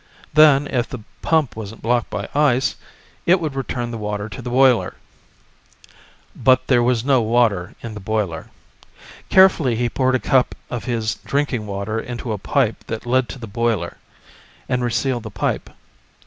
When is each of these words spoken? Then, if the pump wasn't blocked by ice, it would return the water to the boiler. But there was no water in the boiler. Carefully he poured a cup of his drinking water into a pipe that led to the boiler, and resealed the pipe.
Then, 0.33 0.65
if 0.65 0.89
the 0.89 1.03
pump 1.21 1.55
wasn't 1.55 1.83
blocked 1.83 2.09
by 2.09 2.27
ice, 2.33 2.75
it 3.27 3.39
would 3.39 3.53
return 3.53 3.91
the 3.91 3.99
water 3.99 4.29
to 4.29 4.41
the 4.41 4.49
boiler. 4.49 4.95
But 6.35 6.65
there 6.65 6.81
was 6.81 7.05
no 7.05 7.21
water 7.21 7.75
in 7.83 7.93
the 7.93 7.99
boiler. 7.99 8.47
Carefully 9.29 9.75
he 9.75 9.89
poured 9.89 10.15
a 10.15 10.19
cup 10.19 10.55
of 10.71 10.85
his 10.85 11.13
drinking 11.23 11.67
water 11.67 11.99
into 11.99 12.31
a 12.33 12.39
pipe 12.39 12.83
that 12.87 13.05
led 13.05 13.29
to 13.29 13.37
the 13.37 13.45
boiler, 13.45 13.97
and 14.67 14.83
resealed 14.83 15.21
the 15.21 15.29
pipe. 15.29 15.69